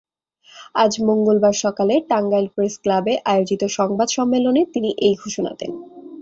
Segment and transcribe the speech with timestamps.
[0.75, 5.71] আজ মঙ্গলবার সকালে টাঙ্গাইল প্রেসক্লাবে আয়োজিত সংবাদ সম্মেলনে তিনি এ ঘোষণা দেন।